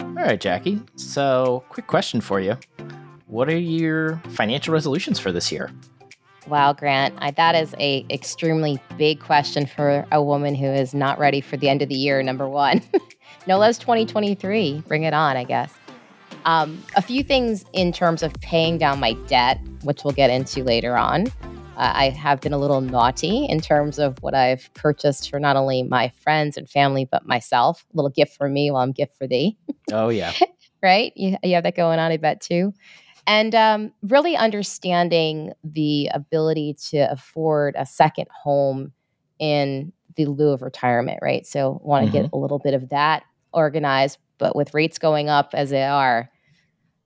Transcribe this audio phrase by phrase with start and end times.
[0.00, 0.82] All right, Jacqui.
[0.98, 2.56] So, quick question for you.
[3.26, 5.70] What are your financial resolutions for this year?
[6.46, 11.18] Wow, Grant, I, that is a extremely big question for a woman who is not
[11.18, 12.22] ready for the end of the year.
[12.22, 12.82] Number one,
[13.46, 14.82] no less 2023.
[14.86, 15.72] Bring it on, I guess.
[16.44, 20.62] Um, a few things in terms of paying down my debt, which we'll get into
[20.62, 21.26] later on.
[21.76, 25.56] Uh, I have been a little naughty in terms of what I've purchased for not
[25.56, 27.84] only my friends and family, but myself.
[27.92, 29.56] A little gift for me while I'm gift for thee.
[29.92, 30.32] Oh, yeah.
[30.82, 31.12] right?
[31.16, 32.72] You, you have that going on, I bet, too.
[33.26, 38.92] And um, really understanding the ability to afford a second home
[39.38, 41.44] in the lieu of retirement, right?
[41.46, 42.24] So, want to mm-hmm.
[42.24, 44.18] get a little bit of that organized.
[44.38, 46.30] But with rates going up as they are,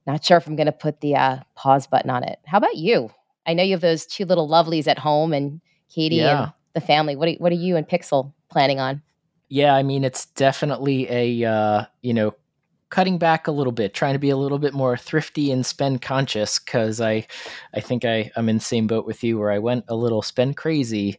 [0.07, 2.39] not sure if I'm going to put the uh, pause button on it.
[2.47, 3.11] How about you?
[3.49, 6.43] I know you have those two little lovelies at home and Katie yeah.
[6.43, 7.17] and the family.
[7.17, 9.03] What are, what are you and Pixel planning on?
[9.49, 12.35] Yeah, I mean, it's definitely a, uh, you know,
[12.91, 16.03] cutting back a little bit, trying to be a little bit more thrifty and spend
[16.03, 17.27] conscious because I,
[17.75, 20.21] I think I, I'm in the same boat with you where I went a little
[20.21, 21.19] spend crazy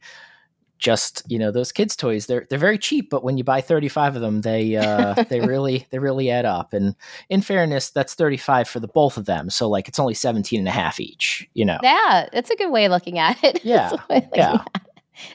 [0.80, 4.16] just you know those kids toys they're they're very cheap but when you buy 35
[4.16, 6.73] of them they uh they really they really add up.
[6.73, 6.95] And
[7.30, 10.67] in fairness that's 35 for the both of them so like it's only 17 and
[10.67, 11.77] a half each you know.
[11.83, 13.63] Yeah that's a good way of looking at it.
[13.69, 13.91] Yeah
[14.33, 14.63] yeah.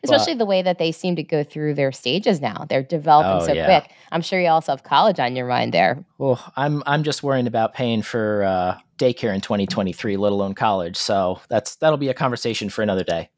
[0.03, 2.65] especially but, the way that they seem to go through their stages now.
[2.69, 3.67] They're developing oh, so yeah.
[3.67, 3.93] quick.
[4.13, 6.03] I'm sure you also have college on your mind there.
[6.19, 10.97] Well i'm i'm just worrying about paying for uh daycare in 2023 let alone college
[10.97, 13.29] so that's that'll be a conversation for another day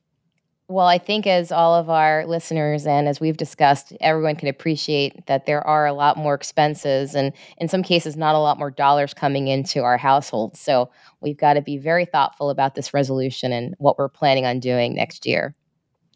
[0.68, 5.26] well, I think as all of our listeners and as we've discussed, everyone can appreciate
[5.26, 8.72] that there are a lot more expenses and in some cases, not a lot more
[8.72, 10.56] dollars coming into our household.
[10.56, 14.58] So we've got to be very thoughtful about this resolution and what we're planning on
[14.58, 15.54] doing next year.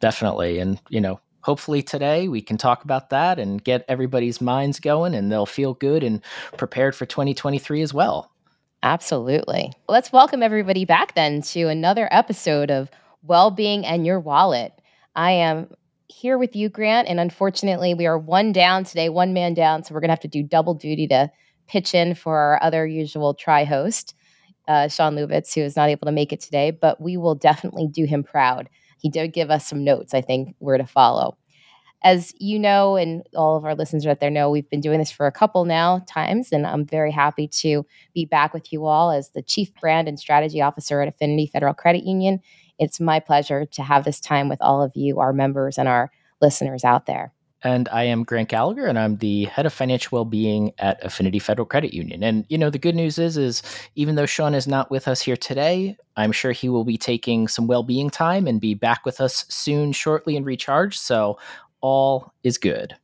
[0.00, 0.58] Definitely.
[0.58, 5.14] And, you know, hopefully today we can talk about that and get everybody's minds going
[5.14, 6.22] and they'll feel good and
[6.56, 8.32] prepared for 2023 as well.
[8.82, 9.72] Absolutely.
[9.88, 12.90] Let's welcome everybody back then to another episode of
[13.23, 14.73] well being, and your wallet.
[15.14, 15.69] I am
[16.08, 19.85] here with you, Grant, and unfortunately, we are one down today, one man down.
[19.85, 21.31] So we're going to have to do double duty to
[21.67, 24.14] pitch in for our other usual tri host,
[24.69, 27.86] uh, Sean Lubitz, who is not able to make it today, but we will definitely
[27.86, 28.69] do him proud.
[28.98, 31.37] He did give us some notes, I think, where to follow.
[32.02, 35.11] As you know, and all of our listeners out there know, we've been doing this
[35.11, 39.11] for a couple now times, and I'm very happy to be back with you all
[39.11, 42.41] as the Chief Brand and Strategy Officer at Affinity Federal Credit Union
[42.80, 46.11] it's my pleasure to have this time with all of you, our members and our
[46.41, 47.33] listeners out there.
[47.63, 51.67] And I am Grant Gallagher, and I'm the head of financial well-being at Affinity Federal
[51.67, 52.23] Credit Union.
[52.24, 53.63] And you know, the good news is, is
[53.96, 57.48] even though Sean is not with us here today, I'm sure he will be taking
[57.48, 60.98] some well-being time and be back with us soon, shortly, and recharge.
[60.98, 61.39] So
[61.83, 62.96] all is good.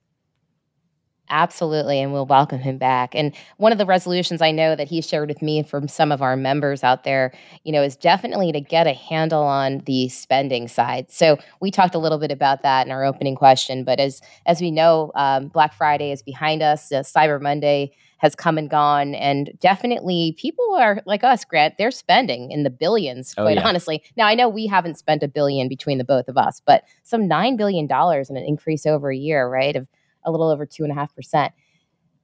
[1.29, 3.15] Absolutely, and we'll welcome him back.
[3.15, 6.23] And one of the resolutions I know that he shared with me from some of
[6.23, 7.33] our members out there,
[7.65, 11.11] you know, is definitely to get a handle on the spending side.
[11.11, 13.83] So we talked a little bit about that in our opening question.
[13.83, 16.93] But as as we know, um, Black Friday is behind us.
[16.93, 21.75] Uh, Cyber Monday has come and gone, and definitely people are like us, Grant.
[21.77, 23.67] They're spending in the billions, oh, quite yeah.
[23.67, 24.03] honestly.
[24.17, 27.27] Now I know we haven't spent a billion between the both of us, but some
[27.27, 29.75] nine billion dollars in an increase over a year, right?
[29.75, 29.89] Of
[30.27, 31.53] a little over two and a half percent.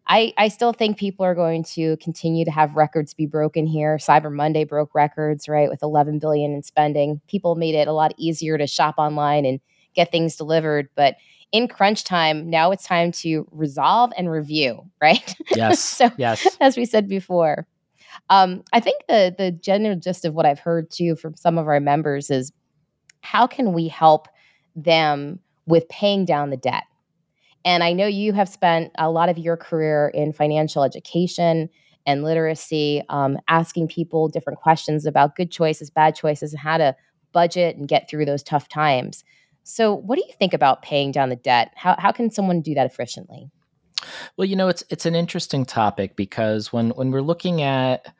[0.06, 3.96] I, I still think people are going to continue to have records be broken here.
[3.98, 7.20] Cyber Monday broke records, right, with 11 billion in spending.
[7.28, 9.60] People made it a lot easier to shop online and
[9.94, 11.16] get things delivered, but
[11.52, 15.34] in crunch time, now it's time to resolve and review, right?
[15.54, 15.80] Yes.
[15.84, 16.46] so, yes.
[16.60, 17.66] as we said before,
[18.30, 21.68] um, I think the the general gist of what I've heard too from some of
[21.68, 22.52] our members is
[23.20, 24.28] how can we help
[24.74, 26.84] them with paying down the debt?
[27.64, 31.68] And I know you have spent a lot of your career in financial education
[32.06, 36.96] and literacy, um, asking people different questions about good choices, bad choices, and how to
[37.32, 39.24] budget and get through those tough times.
[39.64, 41.72] So, what do you think about paying down the debt?
[41.76, 43.50] How, how can someone do that efficiently?
[44.36, 48.12] Well, you know, it's it's an interesting topic because when when we're looking at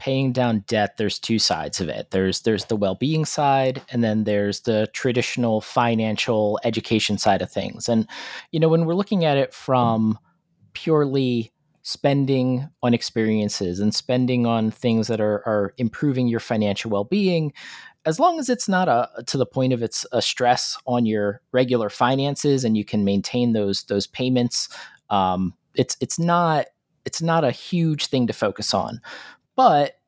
[0.00, 2.10] paying down debt there's two sides of it.
[2.10, 7.88] There's there's the well-being side and then there's the traditional financial education side of things.
[7.88, 8.08] And
[8.50, 10.18] you know when we're looking at it from
[10.72, 11.52] purely
[11.82, 17.52] spending on experiences and spending on things that are are improving your financial well-being
[18.06, 21.42] as long as it's not a to the point of it's a stress on your
[21.52, 24.68] regular finances and you can maintain those those payments
[25.10, 26.66] um, it's it's not
[27.04, 29.00] it's not a huge thing to focus on
[29.60, 29.98] but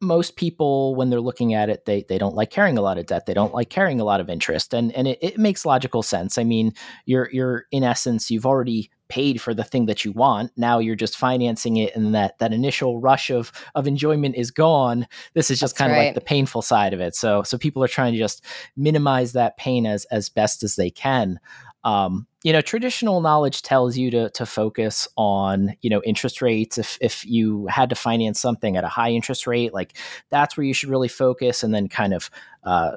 [0.00, 3.04] most people when they're looking at it they they don't like carrying a lot of
[3.04, 6.02] debt they don't like carrying a lot of interest and and it, it, makes logical
[6.02, 6.72] sense i mean
[7.04, 10.50] you're you're in essence you've already paid for the thing that you want.
[10.56, 15.06] Now you're just financing it, and that that initial rush of of enjoyment is gone.
[15.34, 16.06] This is just kind of right.
[16.06, 17.14] like the painful side of it.
[17.14, 18.44] So so people are trying to just
[18.76, 21.38] minimize that pain as as best as they can.
[21.86, 26.78] Um, you know, traditional knowledge tells you to to focus on you know interest rates.
[26.78, 29.96] If if you had to finance something at a high interest rate, like
[30.28, 32.28] that's where you should really focus, and then kind of
[32.64, 32.96] uh,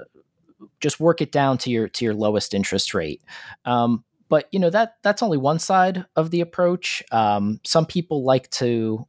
[0.80, 3.22] just work it down to your to your lowest interest rate.
[3.64, 7.04] Um, but you know that that's only one side of the approach.
[7.12, 9.08] Um, some people like to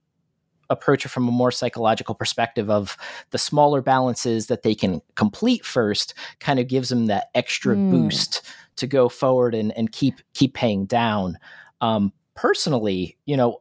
[0.71, 2.97] approach it from a more psychological perspective of
[3.31, 7.91] the smaller balances that they can complete first kind of gives them that extra Mm.
[7.91, 8.43] boost
[8.77, 11.39] to go forward and, and keep keep paying down
[11.81, 13.61] um, personally you know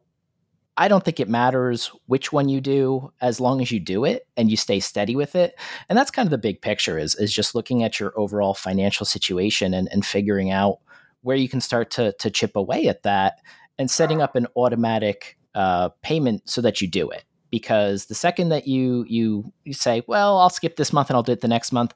[0.76, 4.26] i don't think it matters which one you do as long as you do it
[4.36, 5.58] and you stay steady with it
[5.88, 9.04] and that's kind of the big picture is is just looking at your overall financial
[9.04, 10.78] situation and, and figuring out
[11.22, 13.40] where you can start to to chip away at that
[13.78, 17.24] and setting up an automatic uh, payment so that you do it.
[17.50, 21.24] Because the second that you you you say well i'll skip this month and i'll
[21.24, 21.92] do it the next month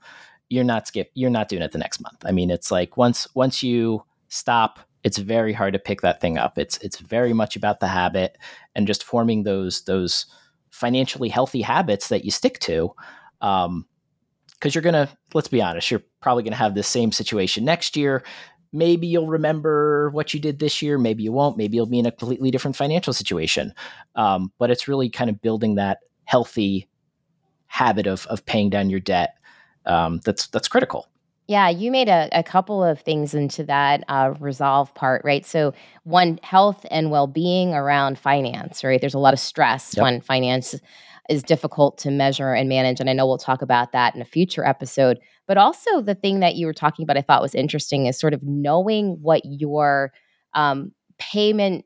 [0.49, 2.25] you're not skip you're not doing it the next month.
[2.25, 6.39] I mean it's like once once you stop it's very hard to pick that thing
[6.39, 6.59] up.
[6.59, 8.39] It's it's very much about the habit
[8.75, 10.27] and just forming those those
[10.71, 12.91] financially healthy habits that you stick to
[13.41, 13.87] um
[14.55, 18.25] because you're gonna let's be honest you're probably gonna have the same situation next year
[18.75, 22.07] maybe you'll remember what you did this year maybe you won't maybe you'll be in
[22.07, 23.73] a completely different financial situation
[24.17, 26.89] um, but it's really kind of building that healthy
[27.67, 29.37] habit of of paying down your debt
[29.87, 31.09] um, that's that's critical
[31.47, 35.45] Yeah, you made a, a couple of things into that uh, resolve part, right?
[35.45, 35.75] So,
[36.05, 38.99] one, health and well being around finance, right?
[39.01, 40.03] There's a lot of stress Yep.
[40.03, 40.75] when finance
[41.31, 43.01] is difficult to measure and manage.
[43.01, 45.19] And I know we'll talk about that in a future episode.
[45.47, 48.35] But also, the thing that you were talking about I thought was interesting is sort
[48.35, 50.13] of knowing what your
[50.55, 51.85] um, payment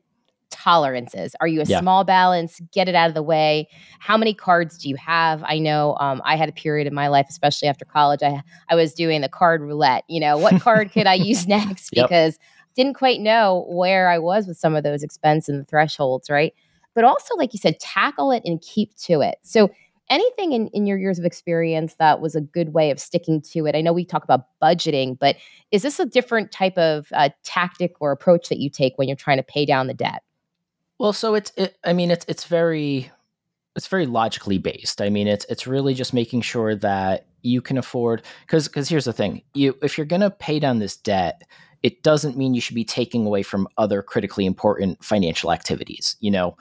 [0.49, 1.35] tolerance is.
[1.39, 1.79] Are you a Yeah.
[1.79, 2.59] small balance?
[2.71, 3.67] Get it out of the way.
[3.99, 5.43] How many cards do you have?
[5.45, 8.21] I know um, I had a period in my life, especially after college.
[8.23, 10.03] I I was doing the card roulette.
[10.07, 11.91] You know, what card could I use next?
[11.95, 12.07] Yep.
[12.09, 12.39] Because
[12.75, 16.53] didn't quite know where I was with some of those expense and the thresholds, right?
[16.95, 19.37] But also, like you said, tackle it and keep to it.
[19.43, 19.69] So
[20.09, 23.65] anything in, in your years of experience that was a good way of sticking to
[23.65, 23.75] it?
[23.75, 25.37] I know we talk about budgeting, but
[25.71, 29.15] is this a different type of uh, tactic or approach that you take when you're
[29.15, 30.23] trying to pay down the debt?
[30.97, 33.09] Well, so it's it, I mean it's it's very
[33.75, 35.01] it's very logically based.
[35.01, 39.05] I mean it's it's really just making sure that you can afford cuz cuz here's
[39.05, 39.41] the thing.
[39.53, 41.43] You if you're going to pay down this debt,
[41.83, 46.31] it doesn't mean you should be taking away from other critically important financial activities, you
[46.31, 46.57] know.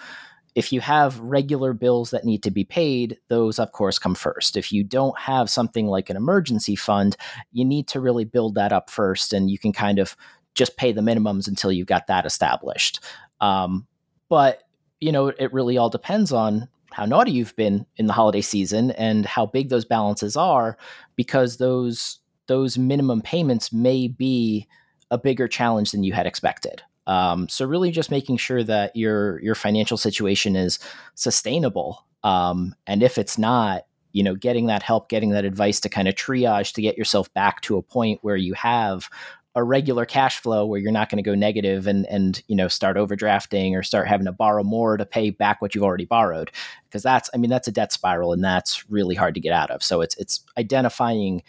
[0.55, 4.57] If you have regular bills that need to be paid, those of course come first.
[4.57, 7.17] If you don't have something like an emergency fund,
[7.53, 10.17] you need to really build that up first and you can kind of
[10.55, 12.99] just pay the minimums until you've got that established.
[13.41, 13.87] Um,
[14.29, 14.63] but
[15.01, 18.91] you know it really all depends on how naughty you've been in the holiday season
[18.93, 20.77] and how big those balances are
[21.17, 24.67] because those those minimum payments may be
[25.11, 26.83] a bigger challenge than you had expected.
[27.07, 30.79] Um, so really just making sure that your your financial situation is
[31.15, 32.05] sustainable.
[32.23, 36.09] Um, and if it's not you know getting that help getting that advice to kind
[36.09, 39.09] of triage to get yourself back to a point where you have
[39.55, 42.69] a regular cash flow where you're not going to go negative and and you know
[42.69, 46.51] start overdrafting or start having to borrow more to pay back what you've already borrowed.
[46.85, 49.71] Because that's i mean that's a debt spiral and that's really hard to get out
[49.71, 49.83] of.
[49.83, 51.43] So it's it's identifying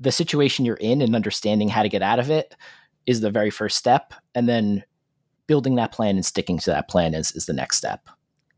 [0.00, 2.56] the situation you're in and understanding how to get out of it
[3.06, 4.84] is the very first step and then
[5.46, 8.08] building that plan and sticking to that plan is is the next step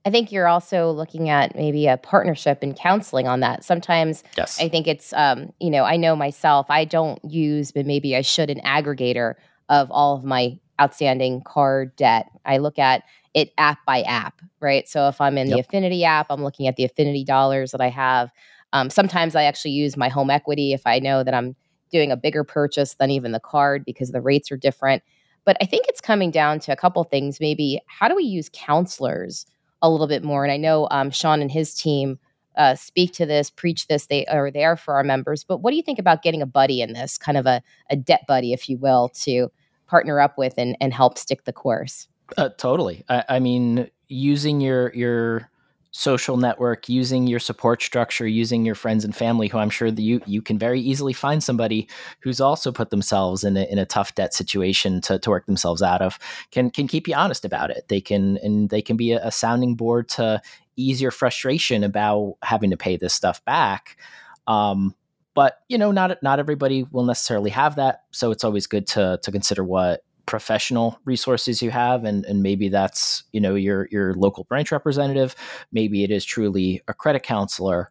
[0.04, 3.62] I think you're also looking at maybe a partnership and counseling on that.
[3.62, 7.86] Sometimes yes I think it's, um, you know, I know myself, I don't use, but
[7.86, 9.34] maybe I should, an aggregator
[9.68, 12.26] of all of my outstanding card debt.
[12.44, 14.88] I look at it app by app, right?
[14.88, 17.88] So if I'm in the Affinity app, I'm looking at the Affinity dollars that I
[17.88, 18.30] have.
[18.72, 21.56] Um, sometimes I actually use my home equity if I know that I'm
[21.92, 25.02] doing a bigger purchase than even the card because the rates are different.
[25.44, 27.40] But I think it's coming down to a couple things.
[27.40, 29.46] Maybe how do we use counselors
[29.82, 30.44] a little bit more?
[30.44, 32.18] And I know um, Sean and his team
[32.56, 34.06] uh, speak to this, preach this.
[34.06, 35.44] They are there for our members.
[35.44, 37.96] But what do you think about getting a buddy in this, kind of a, a
[37.96, 39.50] debt buddy, if you will, to
[39.86, 42.08] partner up with and, and help stick the course?
[42.36, 43.04] Uh, totally.
[43.08, 45.50] I, I mean, using your your
[45.92, 50.02] social network, using your support structure, using your friends and family, who I'm sure that
[50.02, 51.88] you you can very easily find somebody
[52.20, 55.82] who's also put themselves in a, in a tough debt situation to, to work themselves
[55.82, 56.18] out of,
[56.50, 57.84] can can keep you honest about it.
[57.88, 60.40] They can and they can be a, a sounding board to
[60.76, 63.98] ease your frustration about having to pay this stuff back.
[64.46, 64.94] Um,
[65.34, 69.20] but you know, not not everybody will necessarily have that, so it's always good to
[69.22, 74.14] to consider what professional resources you have and and maybe that's you know your your
[74.14, 75.34] local branch representative.
[75.72, 77.90] Maybe it is truly a credit counselor.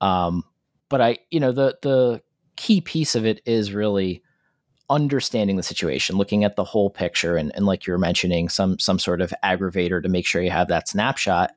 [0.00, 0.44] Um,
[0.88, 2.22] but i you know the the
[2.56, 4.22] key piece of it is really
[4.90, 8.78] understanding the situation looking at the whole picture and, and like you were mentioning some
[8.78, 11.52] some sort of aggravator to make sure you have that snapshot.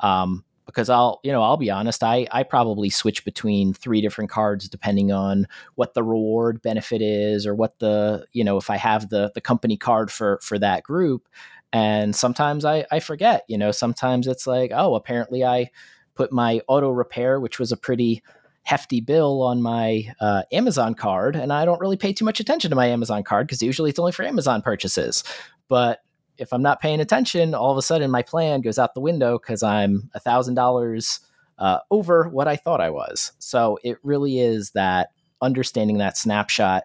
[0.00, 4.30] Um, because I'll, you know, I'll be honest, I I probably switch between three different
[4.30, 8.76] cards depending on what the reward benefit is or what the, you know, if I
[8.76, 11.28] have the the company card for for that group.
[11.72, 15.70] And sometimes I I forget, you know, sometimes it's like, oh, apparently I
[16.14, 18.22] put my auto repair, which was a pretty
[18.62, 22.70] hefty bill on my uh, Amazon card, and I don't really pay too much attention
[22.70, 25.24] to my Amazon card because usually it's only for Amazon purchases.
[25.68, 26.00] But
[26.40, 29.38] if I'm not paying attention, all of a sudden my plan goes out the window
[29.38, 31.20] because I'm a thousand dollars
[31.58, 33.32] uh, over what I thought I was.
[33.38, 35.10] So it really is that
[35.42, 36.84] understanding that snapshot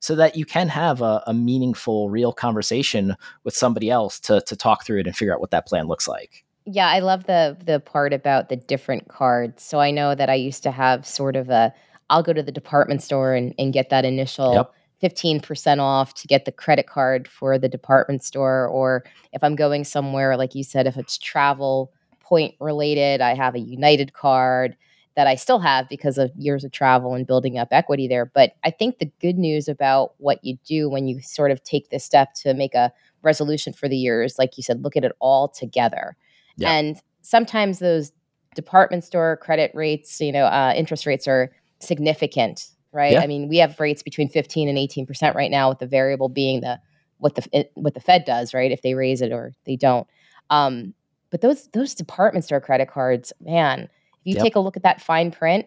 [0.00, 4.56] so that you can have a, a, meaningful, real conversation with somebody else to to
[4.56, 6.44] talk through it and figure out what that plan looks like.
[6.66, 9.62] Yeah, I love the the part about the different cards.
[9.62, 11.72] So I know that I used to have sort of a
[12.10, 16.26] I'll go to the department store and, and get that initial yep 15% off to
[16.26, 18.66] get the credit card for the department store.
[18.68, 23.54] Or if I'm going somewhere, like you said, if it's travel point related, I have
[23.54, 24.76] a United card
[25.14, 28.24] that I still have because of years of travel and building up equity there.
[28.24, 31.90] But I think the good news about what you do when you sort of take
[31.90, 32.90] this step to make a
[33.22, 36.16] resolution for the year is, like you said, look at it all together.
[36.56, 36.72] Yeah.
[36.72, 38.10] And sometimes those
[38.54, 43.12] department store credit rates, you know, uh, interest rates are significant right?
[43.12, 43.20] Yeah.
[43.20, 46.60] I mean, we have rates between 15 and 18% right now with the variable being
[46.60, 46.80] the
[47.18, 48.70] what the it, what the Fed does, right?
[48.70, 50.06] If they raise it or they don't.
[50.50, 50.94] Um,
[51.30, 53.88] but those those department store credit cards, man, if
[54.24, 54.42] you yep.
[54.42, 55.66] take a look at that fine print,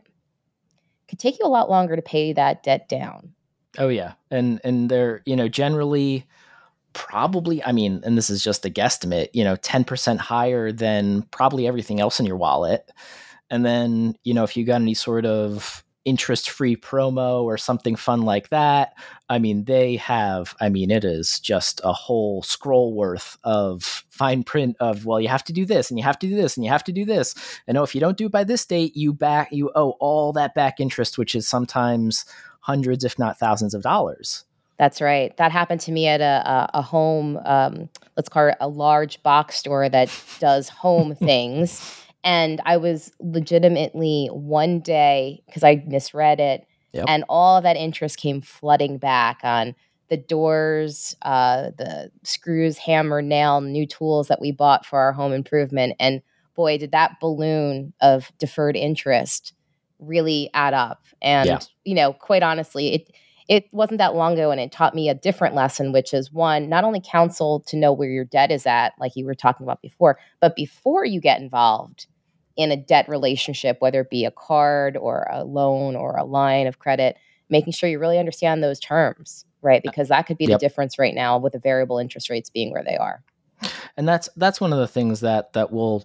[1.08, 3.34] could take you a lot longer to pay that debt down.
[3.78, 4.14] Oh yeah.
[4.32, 6.26] And and they're, you know, generally
[6.94, 11.68] probably I mean, and this is just a guesstimate, you know, 10% higher than probably
[11.68, 12.92] everything else in your wallet.
[13.50, 17.98] And then, you know, if you got any sort of interest free promo or something
[17.98, 18.94] fun like that.
[19.28, 24.44] I mean, they have, I mean, it is just a whole scroll worth of fine
[24.44, 26.64] print of, well, you have to do this and you have to do this and
[26.64, 27.36] you have to do this.
[27.68, 30.32] And oh, if you don't do it by this date, you back, you owe all
[30.32, 32.24] that back interest, which is sometimes
[32.62, 34.46] hundreds, if not thousands of dollars.
[34.80, 35.36] That's right.
[35.36, 39.22] That happened to me at a, a, a home, um, let's call it a large
[39.24, 40.10] box store that
[40.40, 42.02] does home things.
[42.28, 47.06] And I was legitimately one day, because I misread it, yep.
[47.08, 49.76] and all that interest came flooding back on
[50.10, 55.32] the doors, uh, the screws, hammer, nail, new tools that we bought for our home
[55.32, 55.96] improvement.
[56.02, 56.22] And
[56.54, 59.54] boy, did that balloon of deferred interest
[59.98, 61.06] really add up.
[61.22, 61.60] And, yeah.
[61.86, 63.12] you know, quite honestly, it,
[63.48, 66.68] it wasn't that long ago and it taught me a different lesson which is one
[66.68, 69.82] not only counsel to know where your debt is at like you were talking about
[69.82, 72.08] before but before you get involved
[72.58, 76.68] in a debt relationship, whether it be a card or a loan or a line
[76.68, 77.18] of credit,
[77.50, 79.82] making sure you really understand those terms, right?
[79.84, 80.60] Because that could be yep.
[80.60, 83.24] the difference right now with the variable interest rates being where they are.
[83.96, 86.04] And that's that's one of the things that that we'll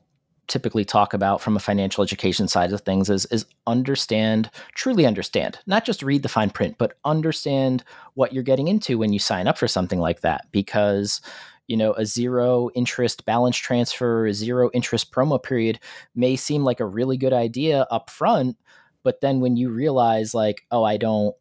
[0.48, 5.58] typically talk about from a financial education side of things is is understand truly understand
[5.66, 9.46] not just read the fine print but understand what you're getting into when you sign
[9.46, 11.20] up for something like that because
[11.72, 15.80] you know, a zero interest balance transfer, a zero interest promo period
[16.14, 18.58] may seem like a really good idea up front,
[19.02, 21.34] but then when you realize like, oh, I don't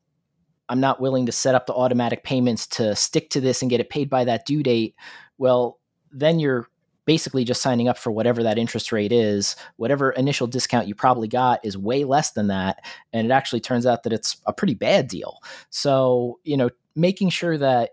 [0.70, 3.82] I'm not willing to set up the automatic payments to stick to this and get
[3.82, 4.96] it paid by that due date,
[5.38, 5.82] well,
[6.14, 6.70] then you're
[7.04, 9.58] basically just signing up for whatever that interest rate is.
[9.76, 12.86] Whatever initial discount you probably got is way less than that.
[13.12, 15.40] And it actually turns out that it's a pretty bad deal.
[15.72, 17.90] So, you know, making sure that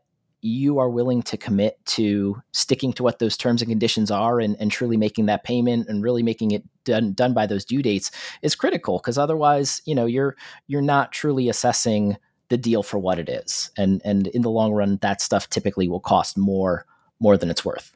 [0.49, 4.57] you are willing to commit to sticking to what those terms and conditions are and,
[4.59, 8.11] and truly making that payment and really making it done done by those due dates
[8.43, 10.37] is critical because otherwise you know you're
[10.67, 12.17] you're not truly assessing
[12.49, 13.71] the deal for what it is.
[13.77, 16.87] And and in the long run that stuff typically will cost more
[17.21, 17.95] more than it's worth.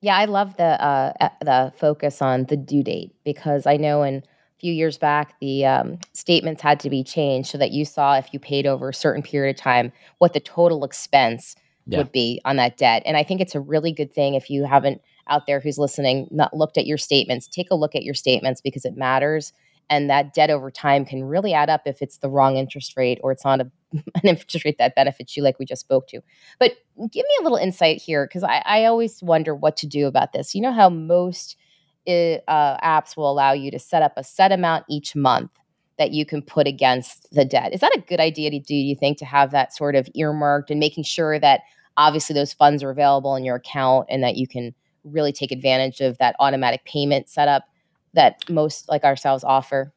[0.00, 4.16] Yeah i love the uh, the focus on the due date because i know in
[4.16, 8.14] a few years back, the um, statements had to be changed so that you saw
[8.14, 11.98] if you paid over a certain period of time what the total expense yeah.
[11.98, 13.02] would be on that debt.
[13.04, 16.28] And I think it's a really good thing if you haven't out there who's listening
[16.30, 19.52] not looked at your statements, take a look at your statements because it matters.
[19.90, 23.18] And that debt over time can really add up if it's the wrong interest rate
[23.22, 26.20] or it's not a, an interest rate that benefits you, like we just spoke to.
[26.58, 26.76] But
[27.10, 30.32] give me a little insight here because I, I always wonder what to do about
[30.32, 30.54] this.
[30.54, 31.56] You know how most
[32.06, 35.50] uh, apps will allow you to set up a set amount each month
[35.98, 37.72] that you can put against the debt.
[37.72, 40.70] Is that a good idea to do, you think, to have that sort of earmarked
[40.70, 41.60] and making sure that
[41.96, 46.00] obviously those funds are available in your account and that you can really take advantage
[46.00, 47.64] of that automatic payment setup
[48.14, 49.92] that most like ourselves offer.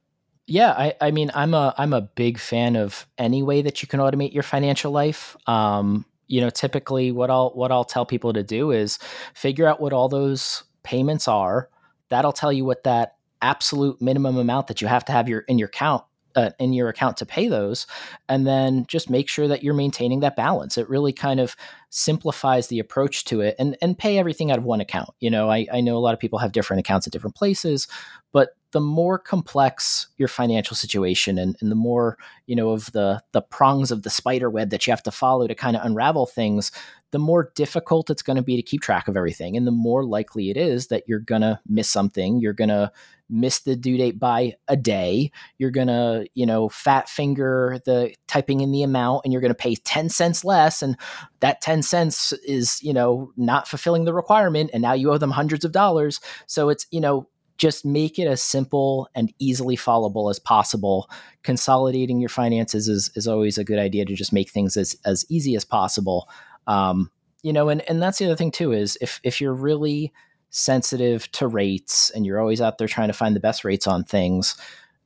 [0.47, 3.87] Yeah, I, I mean, I'm a I'm a big fan of any way that you
[3.87, 5.35] can automate your financial life.
[5.47, 8.99] Um, you know, typically what I'll what I'll tell people to do is
[9.33, 11.69] figure out what all those payments are.
[12.09, 15.59] That'll tell you what that absolute minimum amount that you have to have your in
[15.59, 16.03] your account
[16.35, 17.87] uh, in your account to pay those
[18.27, 20.77] and then just make sure that you're maintaining that balance.
[20.77, 21.55] It really kind of
[21.89, 25.09] simplifies the approach to it and and pay everything out of one account.
[25.19, 27.87] You know i, I know a lot of people have different accounts at different places
[28.33, 33.23] but the more complex your financial situation and, and the more you know of the
[33.31, 36.25] the prongs of the spider web that you have to follow to kind of unravel
[36.25, 36.73] things
[37.11, 39.55] the more difficult it's going to be to keep track of everything.
[39.55, 42.91] And the more likely it is that you're going to miss something you're going to
[43.29, 48.13] miss the due date by a day you're going to you know fat finger the
[48.27, 50.97] typing in the amount and you're going to pay 10 cents less and
[51.39, 55.31] that 10 cents is you know not fulfilling the requirement and now you owe them
[55.31, 56.19] hundreds of dollars.
[56.45, 61.09] So it's you know just make it as simple and easily followable as possible.
[61.43, 65.25] Consolidating your finances is, is always a good idea to just make things as, as
[65.29, 66.29] easy as possible.
[66.67, 67.09] Um,
[67.43, 70.11] you know, and, and that's the other thing too, is if, if you're really
[70.49, 74.03] sensitive to rates and you're always out there trying to find the best rates on
[74.03, 74.55] things,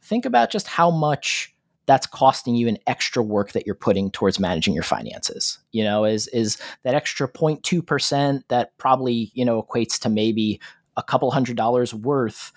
[0.01, 1.53] think about just how much
[1.86, 5.58] that's costing you an extra work that you're putting towards managing your finances.
[5.72, 10.62] You know, is is that extra 0.2% that probably, you know, equates to maybe
[11.00, 12.51] a couple hundred dollars worth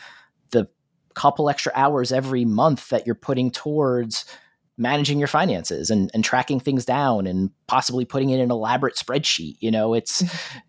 [0.51, 0.69] the
[1.15, 4.25] couple extra hours every month that you're putting towards
[4.79, 9.57] managing your finances and, and tracking things down and possibly putting in an elaborate spreadsheet
[9.61, 10.25] you know it's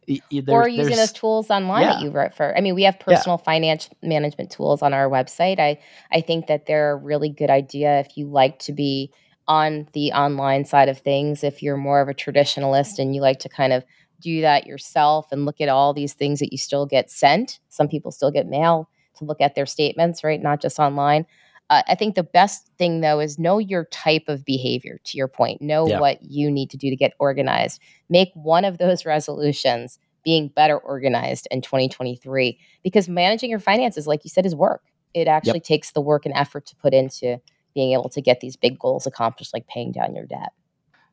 [0.31, 1.93] there, or using those tools online yeah.
[1.93, 3.45] that you refer i mean we have personal yeah.
[3.45, 5.79] finance management tools on our website i
[6.11, 9.11] i think that they're a really good idea if you like to be
[9.47, 13.39] on the online side of things if you're more of a traditionalist and you like
[13.39, 13.83] to kind of
[14.23, 17.59] do that yourself and look at all these things that you still get sent.
[17.69, 20.41] Some people still get mail to look at their statements, right?
[20.41, 21.25] Not just online.
[21.69, 25.27] Uh, I think the best thing though is know your type of behavior, to your
[25.27, 25.61] point.
[25.61, 25.99] Know yeah.
[25.99, 27.79] what you need to do to get organized.
[28.09, 34.23] Make one of those resolutions being better organized in 2023 because managing your finances, like
[34.23, 34.83] you said, is work.
[35.13, 35.63] It actually yep.
[35.63, 37.39] takes the work and effort to put into
[37.73, 40.49] being able to get these big goals accomplished, like paying down your debt.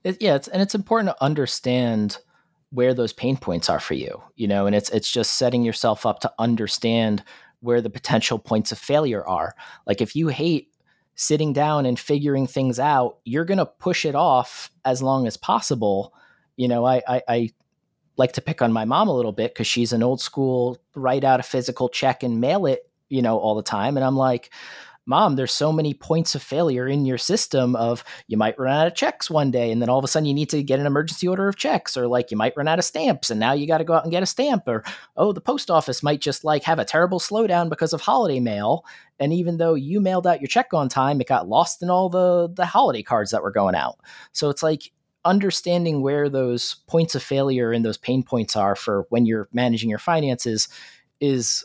[0.05, 2.19] It, yeah, it's, and it's important to understand
[2.71, 6.07] where those pain points are for you you know and it's it's just setting yourself
[6.07, 7.23] up to understand
[7.61, 9.55] where the potential points of failure are.
[9.87, 10.75] Like if you hate
[11.15, 15.37] sitting down and figuring things out you're going to push it off as long as
[15.37, 16.15] possible.
[16.57, 17.51] You know I, I, I
[18.17, 21.25] like to pick on my mom a little bit because she's an old school write
[21.25, 23.97] out a physical check and mail it you know all the time.
[23.97, 24.51] And i'm like
[25.11, 28.87] mom there's so many points of failure in your system of you might run out
[28.87, 30.87] of checks one day and then all of a sudden you need to get an
[30.87, 33.67] emergency order of checks or like you might run out of stamps and now you
[33.67, 34.83] got to go out and get a stamp or
[35.19, 38.85] oh the post office might just like have a terrible slowdown because of holiday mail
[39.19, 42.09] and even though you mailed out your check on time it got lost in all
[42.09, 43.99] the the holiday cards that were going out.
[44.33, 44.93] So it's like
[45.25, 49.91] understanding where those points of failure and those pain points are for when you're managing
[49.91, 50.69] your finances
[51.21, 51.65] is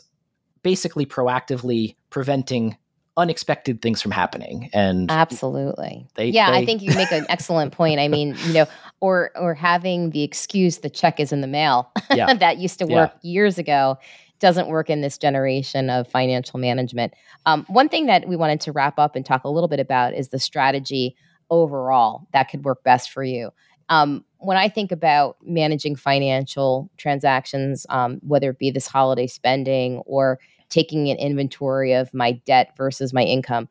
[0.62, 2.76] basically proactively preventing
[3.16, 7.72] unexpected things from happening and absolutely they, yeah they, i think you make an excellent
[7.72, 8.66] point i mean you know
[9.00, 12.32] or or having the excuse the check is in the mail yeah.
[12.38, 13.30] that used to work yeah.
[13.30, 13.96] years ago
[14.38, 17.14] doesn't work in this generation of financial management
[17.46, 20.12] um, one thing that we wanted to wrap up and talk a little bit about
[20.12, 21.16] is the strategy
[21.48, 23.50] overall that could work best for you
[23.88, 29.98] um, when I think about managing financial transactions, um, whether it be this holiday spending
[30.06, 33.68] or taking an inventory of my debt versus my income.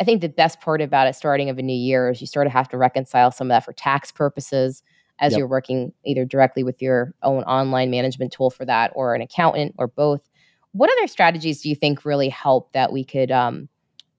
[0.00, 2.46] I think the best part about it starting of a new year is you sort
[2.46, 4.82] of have to reconcile some of that for tax purposes
[5.20, 5.38] as yep.
[5.38, 9.74] you're working either directly with your own online management tool for that or an accountant
[9.78, 10.28] or both.
[10.72, 13.68] What other strategies do you think really help that we could um,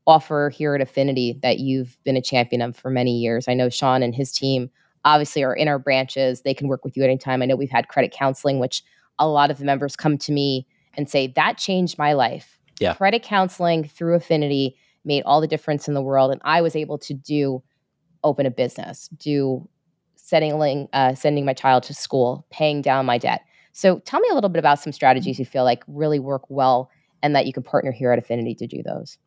[0.08, 3.50] offer here at Affinity that you've been a champion of for many years?
[3.50, 4.70] I know Sean and his team
[5.04, 6.42] obviously are in our branches.
[6.42, 7.42] They can work with you anytime.
[7.42, 8.82] I know we've had credit counseling, which
[9.20, 10.66] a lot of the members come to me
[10.98, 12.60] and say, that changed my life.
[12.80, 12.94] Yeah.
[12.94, 16.32] Credit counseling through Affinity made all the difference in the world.
[16.32, 17.64] And I was able to do
[18.24, 19.68] open a business, do
[20.16, 23.42] sending, uh, sending my child to school, paying down my debt.
[23.74, 26.90] So tell me a little bit about some strategies you feel like really work well
[27.22, 29.18] and that you can partner here at Affinity to do those.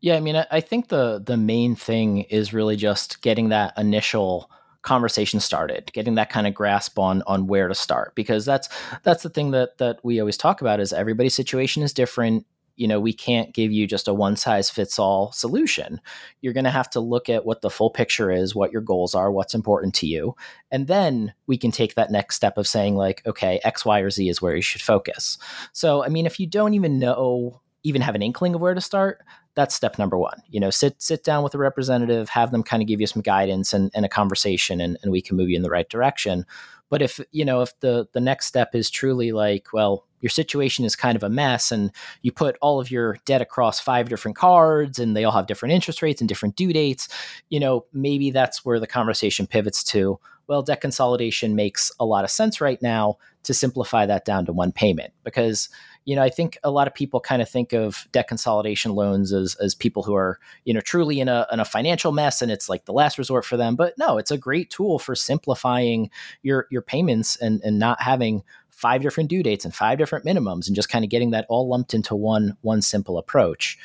[0.00, 4.50] Yeah, I mean, I think the the main thing is really just getting that initial
[4.82, 8.68] conversation started getting that kind of grasp on on where to start because that's
[9.02, 12.46] that's the thing that that we always talk about is everybody's situation is different
[12.80, 16.00] you know, we can't give you just a one size fits all solution.
[16.40, 19.14] You're going to have to look at what the full picture is, what your goals
[19.14, 20.34] are, what's important to you.
[20.70, 24.08] And then we can take that next step of saying, like, okay, X, Y, or
[24.08, 25.36] Z is where you should focus.
[25.74, 28.80] So, I mean, if you don't even know, even have an inkling of where to
[28.80, 29.20] start,
[29.60, 30.42] that's step number one.
[30.48, 33.20] You know, sit sit down with a representative, have them kind of give you some
[33.20, 36.46] guidance and, and a conversation, and, and we can move you in the right direction.
[36.88, 40.84] But if you know, if the the next step is truly like, well, your situation
[40.84, 41.90] is kind of a mess and
[42.22, 45.72] you put all of your debt across five different cards and they all have different
[45.72, 47.08] interest rates and different due dates,
[47.48, 52.24] you know, maybe that's where the conversation pivots to, well, debt consolidation makes a lot
[52.24, 55.68] of sense right now to simplify that down to one payment because
[56.04, 59.32] you know, I think a lot of people kind of think of debt consolidation loans
[59.32, 62.50] as as people who are, you know, truly in a in a financial mess and
[62.50, 63.76] it's like the last resort for them.
[63.76, 66.10] But no, it's a great tool for simplifying
[66.42, 68.42] your your payments and and not having
[68.80, 71.68] five different due dates and five different minimums and just kind of getting that all
[71.68, 73.78] lumped into one one simple approach.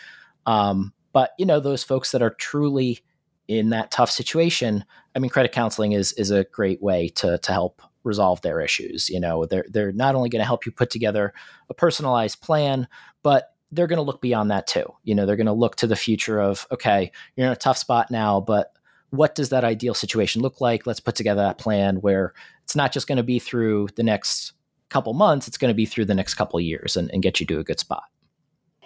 [0.45, 2.99] Um, but you know, those folks that are truly
[3.47, 7.51] in that tough situation, I mean, credit counseling is is a great way to to
[7.51, 9.10] help resolve their issues.
[9.10, 11.34] You know, they're they're not only going to help you put together
[11.69, 12.88] a personalized plan,
[13.21, 14.86] but they're going to look beyond that too.
[15.03, 17.77] You know, they're going to look to the future of okay, you're in a tough
[17.77, 18.71] spot now, but
[19.10, 20.88] what does that ideal situation look like?
[20.88, 24.53] Let's put together that plan where it's not just going to be through the next
[24.89, 27.45] couple months, it's going to be through the next couple years and, and get you
[27.48, 28.04] to a good spot.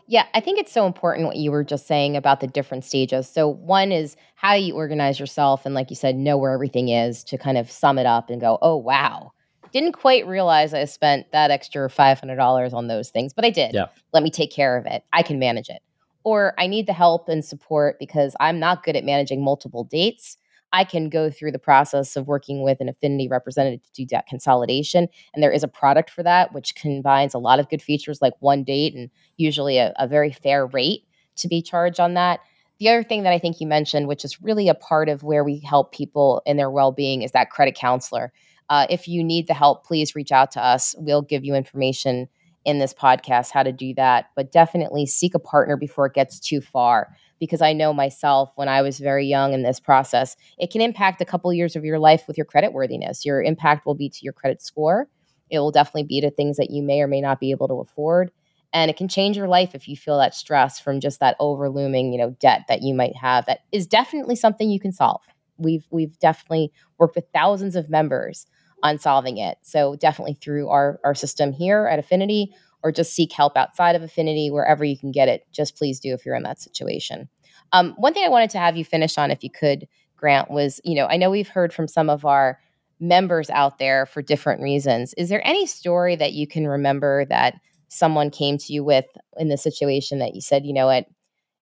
[0.08, 3.30] Yeah, I think it's so important what you were just saying about the different stages.
[3.30, 7.24] So, one is how you organize yourself and, like you said, know where everything is
[7.26, 9.34] to kind of sum it up and go, oh, wow.
[9.72, 13.76] Didn't quite realize I spent that extra $500 on those things, but I did.
[13.76, 13.86] Yeah.
[14.12, 15.04] Let me take care of it.
[15.14, 15.84] I can manage it.
[16.24, 20.38] Or I need the help and support because I'm not good at managing multiple dates.
[20.72, 24.28] I can go through the process of working with an affinity representative to do debt
[24.28, 25.08] consolidation.
[25.34, 28.34] And there is a product for that, which combines a lot of good features like
[28.40, 31.04] one date and usually a, a very fair rate
[31.38, 32.40] to be charged on that.
[32.80, 35.44] The other thing that I think you mentioned, which is really a part of where
[35.44, 38.32] we help people in their well being, is that credit counselor.
[38.70, 40.96] Uh, if you need the help, please reach out to us.
[40.98, 42.30] We'll give you information
[42.66, 44.30] in this podcast how to do that.
[44.36, 48.68] But definitely seek a partner before it gets too far because I know myself when
[48.68, 52.00] I was very young in this process, it can impact a couple years of your
[52.00, 53.26] life with your credit worthiness.
[53.26, 55.08] Your impact will be to your credit score.
[55.50, 57.76] It will definitely be to things that you may or may not be able to
[57.76, 58.32] afford.
[58.72, 62.14] And it can change your life if you feel that stress from just that overlooming,
[62.14, 63.46] you know, debt that you might have.
[63.48, 65.22] That is definitely something you can solve.
[65.58, 68.46] We've we've definitely worked with thousands of members
[68.84, 69.58] on solving it.
[69.62, 74.04] So definitely through our our system here at Affinity or just seek help outside of
[74.04, 75.46] Affinity wherever you can get it.
[75.52, 77.30] Just please do if you're in that situation.
[77.72, 80.80] Um, one thing I wanted to have you finish on, if you could, Grant, was
[80.84, 82.60] you know, I know we've heard from some of our
[83.00, 85.14] members out there for different reasons.
[85.16, 87.56] Is there any story that you can remember that
[87.88, 89.06] someone came to you with
[89.38, 91.06] in the situation that you said, you know what,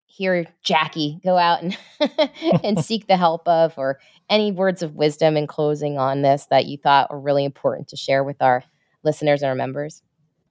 [0.06, 1.78] here, Jacqui, go out and
[2.64, 4.00] and seek the help of, or
[4.30, 7.96] any words of wisdom in closing on this that you thought were really important to
[7.96, 8.64] share with our
[9.04, 10.02] listeners and our members?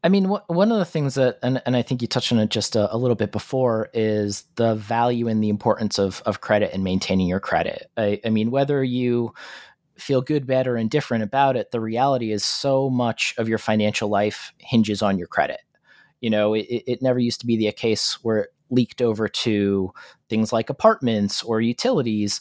[0.04, 2.38] I mean, wh- one of the things that, and, and I think you touched on
[2.38, 6.40] it just a, a, little bit before, is the value and the importance of, of
[6.40, 7.90] credit and maintaining your credit.
[7.96, 9.34] I, I mean, whether you
[9.98, 14.08] feel good, bad, or indifferent about it, the reality is so much of your financial
[14.08, 15.60] life hinges on your credit.
[16.20, 19.92] You know, it, it never used to be the case where it leaked over to
[20.28, 22.40] things like apartments or utilities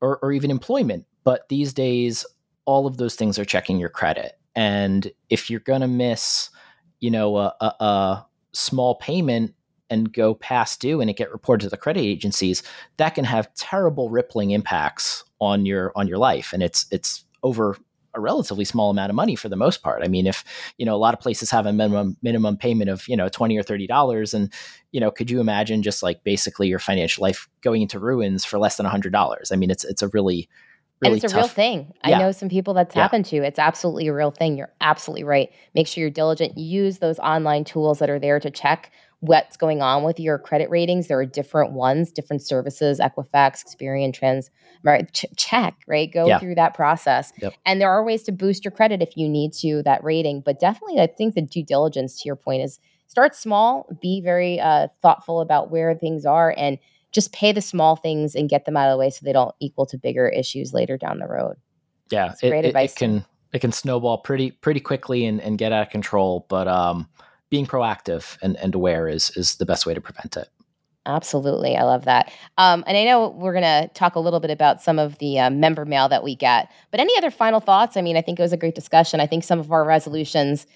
[0.00, 1.06] or, or even employment.
[1.24, 2.24] But these days,
[2.64, 4.38] all of those things are checking your credit.
[4.54, 6.50] And if you're going to miss,
[7.04, 9.54] you know a, a, a small payment
[9.90, 12.62] and go past due and it get reported to the credit agencies
[12.96, 17.76] that can have terrible rippling impacts on your on your life and it's it's over
[18.14, 20.00] a relatively small amount of money for the most part.
[20.04, 20.44] I mean, if
[20.78, 23.58] you know a lot of places have a minimum minimum payment of you know twenty
[23.58, 24.52] or thirty dollars, and
[24.92, 28.58] you know, could you imagine just like basically your financial life going into ruins for
[28.58, 29.50] less than hundred dollars?
[29.50, 30.48] I mean, it's it's a really
[31.00, 31.92] Really and it's a real thing.
[32.06, 32.16] Yeah.
[32.16, 33.02] I know some people that's yeah.
[33.02, 33.36] happened to.
[33.36, 34.56] It's absolutely a real thing.
[34.56, 35.50] You're absolutely right.
[35.74, 36.56] Make sure you're diligent.
[36.56, 40.68] Use those online tools that are there to check what's going on with your credit
[40.68, 41.08] ratings.
[41.08, 44.50] There are different ones, different services, Equifax, Experian, Trans,
[44.82, 45.10] right?
[45.12, 46.12] Ch- check, right?
[46.12, 46.38] Go yeah.
[46.38, 47.32] through that process.
[47.40, 47.54] Yep.
[47.64, 50.42] And there are ways to boost your credit if you need to, that rating.
[50.44, 54.60] But definitely, I think the due diligence, to your point, is start small, be very
[54.60, 56.78] uh, thoughtful about where things are, and
[57.14, 59.54] just pay the small things and get them out of the way so they don't
[59.60, 61.56] equal to bigger issues later down the road.
[62.10, 65.86] Yeah, it, it, it, can it can snowball pretty pretty quickly and, and get out
[65.86, 66.44] of control.
[66.48, 67.08] But um,
[67.48, 70.48] being proactive and, and aware is is the best way to prevent it.
[71.06, 72.32] Absolutely, I love that.
[72.56, 75.38] Um, and I know we're going to talk a little bit about some of the
[75.38, 76.70] uh, member mail that we get.
[76.90, 77.98] But any other final thoughts?
[77.98, 79.20] I mean, I think it was a great discussion.
[79.20, 80.66] I think some of our resolutions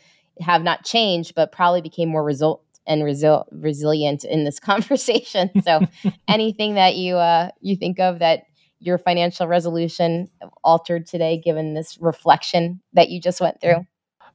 [0.41, 5.51] have not changed, but probably became more result and resil- resilient in this conversation.
[5.63, 5.81] So,
[6.29, 8.45] anything that you uh, you think of that
[8.81, 10.29] your financial resolution
[10.65, 13.87] altered today, given this reflection that you just went through?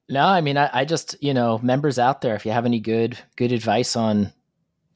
[0.09, 2.79] No, I mean, I, I just you know, members out there, if you have any
[2.79, 4.31] good good advice on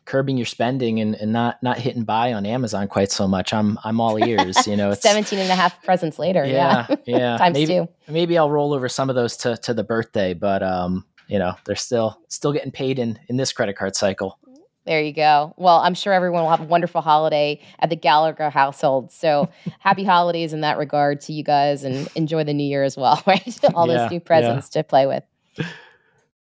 [0.08, 3.54] curbing your spending and, and not not hitting buy on Amazon quite so much.
[3.54, 4.66] I'm I'm all ears.
[4.66, 6.46] You know, it's 17 and a half presents later.
[6.46, 7.38] Yeah, yeah, yeah.
[7.38, 7.88] times maybe, two.
[8.08, 11.56] Maybe I'll roll over some of those to to the birthday, but um, you know,
[11.66, 14.40] they're still still getting paid in in this credit card cycle.
[14.86, 15.54] There you go.
[15.58, 19.12] Well, I'm sure everyone will have a wonderful holiday at the Gallagher household.
[19.12, 22.96] So happy holidays in that regard to you guys and enjoy the new year as
[22.96, 23.60] well, right?
[23.76, 24.82] All yeah, those new presents yeah.
[24.82, 25.24] to play with.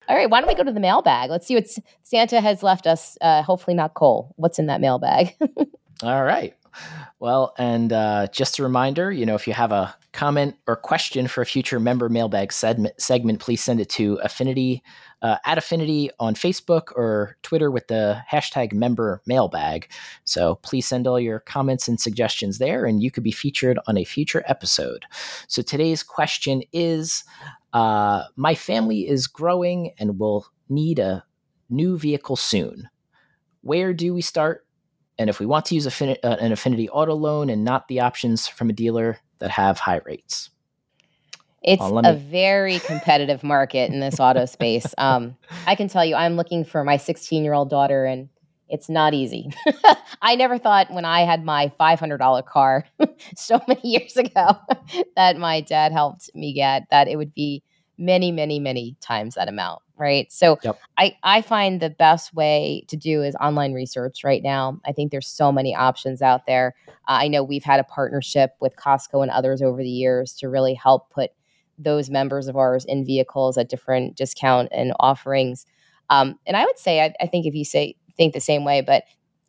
[0.07, 1.29] All right, why don't we go to the mailbag?
[1.29, 1.67] Let's see what
[2.03, 3.17] Santa has left us.
[3.21, 4.33] Uh, hopefully, not coal.
[4.35, 5.33] What's in that mailbag?
[6.03, 6.55] All right.
[7.19, 11.27] Well, and uh, just a reminder, you know, if you have a comment or question
[11.27, 14.81] for a future member mailbag segment, segment please send it to Affinity
[15.21, 19.89] uh, at Affinity on Facebook or Twitter with the hashtag member mailbag.
[20.23, 23.97] So please send all your comments and suggestions there, and you could be featured on
[23.97, 25.05] a future episode.
[25.47, 27.23] So today's question is
[27.73, 31.23] uh, my family is growing and will need a
[31.69, 32.89] new vehicle soon.
[33.61, 34.64] Where do we start?
[35.17, 38.47] And if we want to use uh, an Affinity auto loan and not the options
[38.47, 40.49] from a dealer that have high rates.
[41.63, 44.93] It's oh, a very competitive market in this auto space.
[44.97, 45.35] Um,
[45.67, 48.29] I can tell you, I'm looking for my 16 year old daughter, and
[48.69, 49.51] it's not easy.
[50.21, 52.85] I never thought when I had my $500 car
[53.35, 54.57] so many years ago
[55.15, 57.63] that my dad helped me get that it would be
[57.97, 60.31] many, many, many times that amount, right?
[60.31, 60.79] So yep.
[60.97, 64.79] I, I find the best way to do is online research right now.
[64.85, 66.75] I think there's so many options out there.
[66.87, 70.49] Uh, I know we've had a partnership with Costco and others over the years to
[70.49, 71.31] really help put
[71.77, 75.65] those members of ours in vehicles at different discount and offerings.
[76.09, 78.81] Um, and I would say, I, I think if you say think the same way,
[78.81, 79.03] but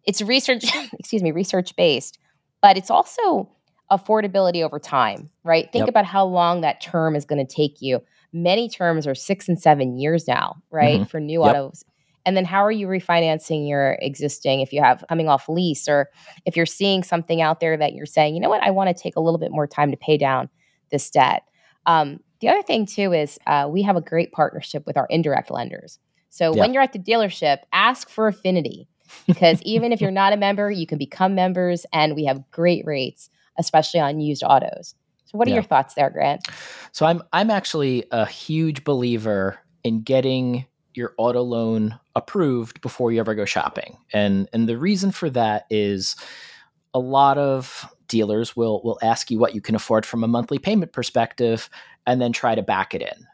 [0.04, 0.64] it's research,
[0.98, 2.18] excuse me, research based,
[2.62, 3.48] but it's also
[3.90, 5.70] affordability over time, right?
[5.70, 5.88] Think yep.
[5.90, 8.02] about how long that term is going to take you.
[8.36, 11.00] Many terms are six and seven years now, right?
[11.00, 11.08] Mm-hmm.
[11.08, 11.54] For new yep.
[11.54, 11.84] autos.
[12.26, 16.10] And then how are you refinancing your existing if you have coming off lease or
[16.44, 19.00] if you're seeing something out there that you're saying, you know what, I want to
[19.00, 20.50] take a little bit more time to pay down
[20.90, 21.44] this debt.
[21.86, 25.52] Um, the other thing too is uh, we have a great partnership with our indirect
[25.52, 26.00] lenders.
[26.28, 28.88] So when you're at the dealership, ask for affinity
[29.26, 32.84] because even if you're not a member, you can become members and we have great
[32.84, 34.94] rates, especially on used autos.
[35.26, 35.56] So what are yeah.
[35.56, 36.46] your thoughts there, Grant?
[36.92, 43.20] So I'm I'm actually a huge believer in getting your auto loan approved before you
[43.20, 43.98] ever go shopping.
[44.12, 46.16] And and the reason for that is
[46.94, 50.58] a lot of dealers will will ask you what you can afford from a monthly
[50.58, 51.68] payment perspective
[52.06, 53.26] and then try to back it in.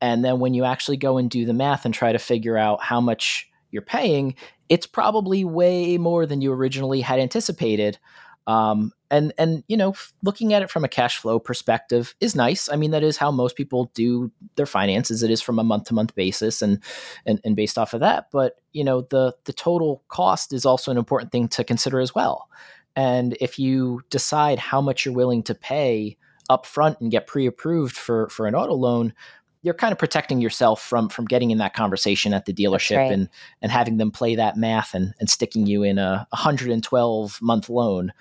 [0.00, 2.82] And then when you actually go and do the math and try to figure out
[2.82, 4.34] how much you're paying,
[4.68, 7.98] it's probably way more than you originally had anticipated.
[8.46, 12.68] Um, and and you know, looking at it from a cash flow perspective is nice.
[12.70, 15.22] I mean, that is how most people do their finances.
[15.22, 16.82] It is from a month to month basis, and,
[17.26, 18.30] and and based off of that.
[18.30, 22.14] But you know, the the total cost is also an important thing to consider as
[22.14, 22.48] well.
[22.96, 26.16] And if you decide how much you're willing to pay
[26.50, 29.14] up front and get pre-approved for for an auto loan,
[29.62, 33.12] you're kind of protecting yourself from from getting in that conversation at the dealership right.
[33.12, 33.28] and
[33.62, 38.12] and having them play that math and and sticking you in a 112 month loan.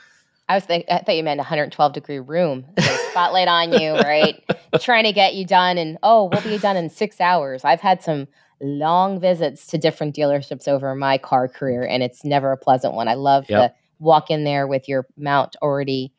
[0.50, 2.66] I was th- I thought you meant 112 degree room.
[3.12, 4.44] spotlight on you, right?
[4.80, 7.66] Trying to get you done and oh, we'll be done in 6 hours.
[7.66, 8.28] I've had some
[8.62, 13.08] long visits to different dealerships over my car career and it's never a pleasant one.
[13.08, 13.72] I love yep.
[13.72, 16.14] to walk in there with your mount already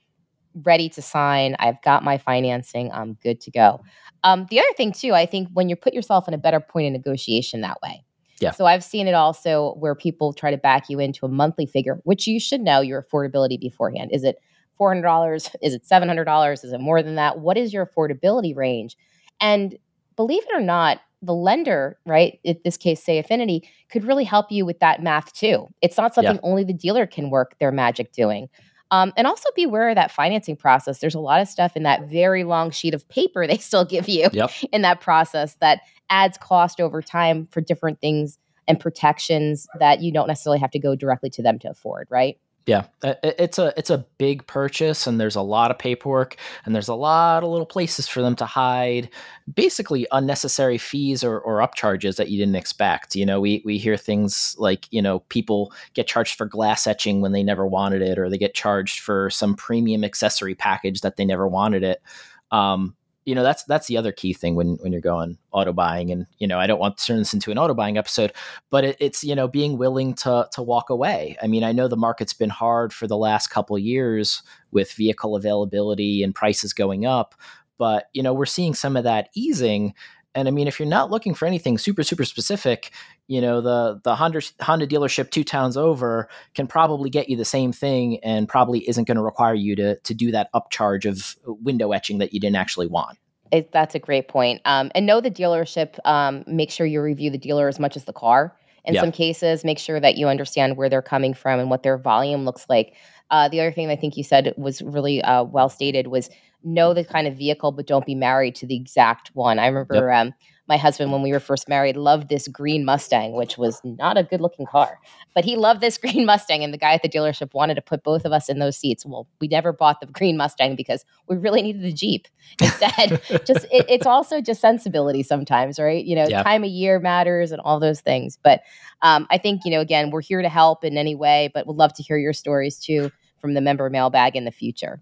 [0.65, 1.57] ready to sign.
[1.59, 2.91] I've got my financing.
[2.93, 3.81] I'm good to go.
[4.25, 6.89] Um, the other thing too, I think when you put yourself in a better point
[6.89, 8.05] of negotiation that way.
[8.41, 8.53] Yeah.
[8.53, 12.01] So I've seen it also where people try to back you into a monthly figure,
[12.05, 14.11] which you should know your affordability beforehand.
[14.13, 14.39] Is it
[14.81, 15.55] $400?
[15.63, 16.65] Is it $700?
[16.65, 17.41] Is it more than that?
[17.41, 18.97] What is your affordability range?
[19.41, 19.77] And
[20.17, 24.53] believe it or not, the lender, right, in this case, say Affinity, could really help
[24.53, 25.67] you with that math too.
[25.83, 26.41] It's not something yeah.
[26.45, 28.49] only the dealer can work their magic doing.
[28.91, 31.01] Um, and also be aware of that financing process.
[31.01, 34.09] There's a lot of stuff in that very long sheet of paper they still give
[34.09, 34.51] you yep.
[34.73, 40.13] in that process that adds cost over time for different things and protections that you
[40.13, 42.39] don't necessarily have to go directly to them to afford, right?
[42.69, 46.89] Yeah, it's a it's a big purchase, and there's a lot of paperwork, and there's
[46.89, 49.09] a lot of little places for them to hide,
[49.55, 53.17] basically unnecessary fees or, or upcharges that you didn't expect.
[53.17, 57.23] You know, we we hear things like you know people get charged for glass etching
[57.23, 61.17] when they never wanted it, or they get charged for some premium accessory package that
[61.17, 62.03] they never wanted it.
[62.51, 62.95] Um,
[63.29, 66.27] you know that's that's the other key thing when when you're going auto buying and
[66.39, 68.33] you know i don't want to turn this into an auto buying episode
[68.71, 71.37] but it, it's you know being willing to to walk away.
[71.43, 75.37] I mean i know the market's been hard for the last couple years with vehicle
[75.37, 77.35] availability and prices going up
[77.79, 79.95] but you know we're seeing some of that easing.
[80.35, 82.93] And I mean, if you're not looking for anything super, super specific,
[83.29, 87.45] you know, the the Honda Honda dealership two towns over can probably get you the
[87.45, 91.37] same thing, and probably isn't going to require you to to do that upcharge of
[91.45, 93.19] window etching that you didn't actually want.
[93.53, 94.61] It, that's a great point.
[94.65, 95.99] Um, and know the dealership.
[96.07, 98.57] Um, make sure you review the dealer as much as the car.
[98.85, 99.03] In yeah.
[99.03, 102.47] some cases, make sure that you understand where they're coming from and what their volume
[102.47, 102.95] looks like.
[103.31, 106.31] Uh, the other thing I think you said was really uh, well stated was
[106.65, 109.59] know the kind of vehicle, but don't be married to the exact one.
[109.59, 110.27] I remember yep.
[110.27, 110.35] um,
[110.69, 114.23] my husband, when we were first married, loved this green Mustang, which was not a
[114.23, 114.99] good looking car,
[115.35, 116.63] but he loved this green Mustang.
[116.63, 119.07] And the guy at the dealership wanted to put both of us in those seats.
[119.07, 122.29] Well, we never bought the green Mustang because we really needed the Jeep
[122.61, 123.21] instead.
[123.47, 126.05] just it, it's also just sensibility sometimes, right?
[126.05, 126.43] You know, yeah.
[126.43, 128.39] time of year matters and all those things.
[128.43, 128.61] But
[129.03, 131.77] um, I think, you know, again, we're here to help in any way, but would
[131.77, 135.01] love to hear your stories too from the member mailbag in the future.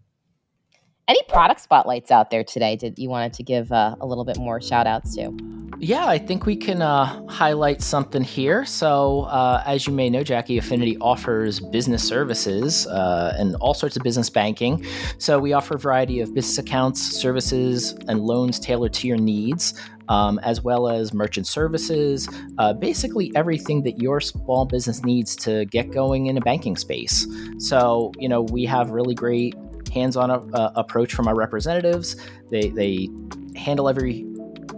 [1.08, 4.38] Any product spotlights out there today did you wanted to give uh, a little bit
[4.38, 5.32] more shout outs to?
[5.78, 8.64] Yeah, I think we can uh, highlight something here.
[8.64, 13.96] So, uh, as you may know, Jacqui Affinity offers business services uh, and all sorts
[13.96, 14.84] of business banking.
[15.18, 19.74] So, we offer a variety of business accounts, services, and loans tailored to your needs.
[20.08, 25.64] Um, as well as merchant services, uh, basically everything that your small business needs to
[25.64, 27.26] get going in a banking space.
[27.58, 29.56] So, you know, we have really great
[29.98, 32.16] hands-on uh, approach from our representatives.
[32.50, 33.09] They they
[33.56, 34.26] handle every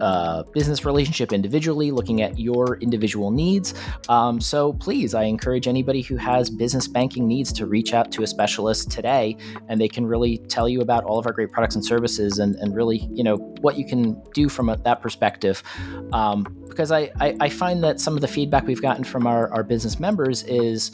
[0.00, 3.74] uh, business relationship individually, looking at your individual needs.
[4.09, 8.22] Um, so please, I encourage anybody who has business banking needs to reach out to
[8.22, 9.37] a specialist today,
[9.68, 12.54] and they can really tell you about all of our great products and services, and,
[12.57, 15.62] and really, you know, what you can do from a, that perspective.
[16.12, 19.52] Um, because I, I, I find that some of the feedback we've gotten from our,
[19.52, 20.92] our business members is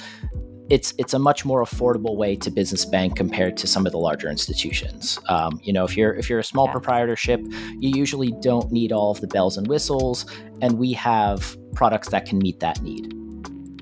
[0.70, 3.98] it's it's a much more affordable way to business bank compared to some of the
[3.98, 5.18] larger institutions.
[5.29, 7.40] Um, you know, if you're if you're a small proprietorship,
[7.79, 10.27] you usually don't need all of the bells and whistles,
[10.62, 13.12] and we have products that can meet that need.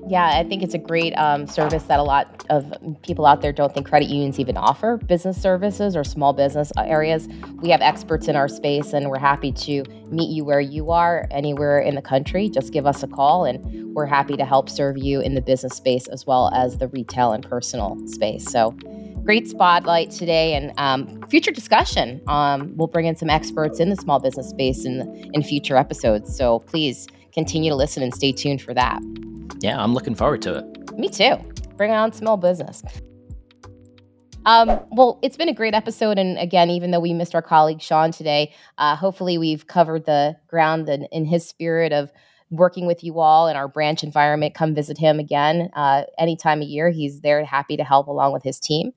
[0.07, 3.53] Yeah, I think it's a great um, service that a lot of people out there
[3.53, 7.29] don't think credit unions even offer business services or small business uh, areas.
[7.61, 11.25] We have experts in our space, and we're happy to meet you where you are,
[11.31, 12.49] anywhere in the country.
[12.49, 15.73] Just give us a call, and we're happy to help serve you in the business
[15.73, 18.43] space as well as the retail and personal space.
[18.51, 18.71] So,
[19.23, 22.21] great spotlight today and um, future discussion.
[22.27, 26.35] Um, we'll bring in some experts in the small business space in in future episodes.
[26.35, 29.01] So please continue to listen and stay tuned for that.
[29.59, 30.97] Yeah, I'm looking forward to it.
[30.97, 31.35] Me too.
[31.75, 32.83] Bring on small business.
[34.45, 36.17] Um, well, it's been a great episode.
[36.17, 40.35] And again, even though we missed our colleague Sean today, uh, hopefully we've covered the
[40.47, 42.11] ground in, in, his spirit of
[42.49, 44.53] working with you all in our branch environment.
[44.53, 46.89] Come visit him again uh, any time of year.
[46.89, 48.91] He's there, happy to help along with his team.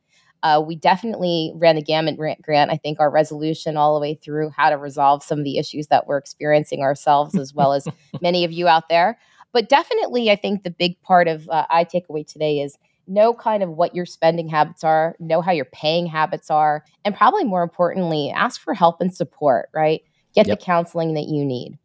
[0.47, 2.71] Uh, we definitely ran the gamut, Grant.
[2.71, 5.89] I think our resolution all the way through how to resolve some of the issues
[5.89, 7.89] that we're experiencing ourselves, as well as
[8.21, 9.19] many of you out there.
[9.53, 12.79] But definitely, I think the big part of uh, I take away today is
[13.09, 17.13] know kind of what your spending habits are, know how your paying habits are, and
[17.13, 20.03] probably more importantly, ask for help and support, right?
[20.33, 20.61] Get yep.
[20.61, 21.77] the counseling that you need.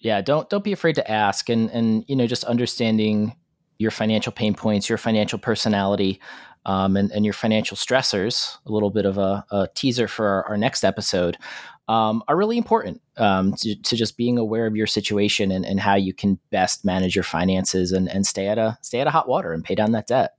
[0.00, 3.36] Yeah, don't don't be afraid to ask and and you know just understanding
[3.78, 6.20] your financial pain points, your financial personality,
[6.66, 10.44] um, and, and your financial stressors, a little bit of a, a teaser for our,
[10.50, 11.36] our next episode,
[11.88, 15.80] um, are really important um, to, to, just being aware of your situation and, and
[15.80, 19.10] how you can best manage your finances and, and stay at a stay at a
[19.10, 20.36] hot water and pay down that debt.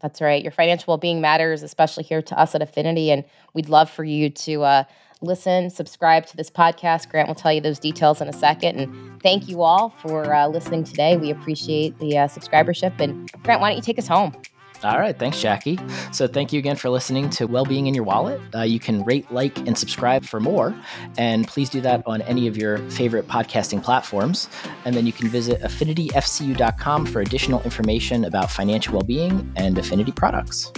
[0.00, 0.42] That's right.
[0.42, 4.30] Your financial well-being matters, especially here to us at Affinity, and we'd love for you
[4.30, 4.84] to uh,
[5.20, 7.10] listen, subscribe to this podcast.
[7.10, 8.80] Grant will tell you those details in a second.
[8.80, 11.16] And thank you all for uh, listening today.
[11.16, 12.98] We appreciate the uh, subscribership.
[12.98, 14.34] And Grant, why don't you take us home?
[14.82, 15.16] All right.
[15.18, 15.78] Thanks, Jacqui.
[16.14, 18.40] So, thank you again for listening to Wellbeing in Your Wallet.
[18.54, 20.74] Uh, you can rate, like, and subscribe for more.
[21.18, 24.48] And please do that on any of your favorite podcasting platforms.
[24.84, 30.12] And then you can visit affinityfcu.com for additional information about financial well being and affinity
[30.12, 30.72] products.